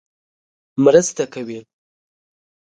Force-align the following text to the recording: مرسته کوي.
مرسته 0.83 1.23
کوي. 1.33 1.59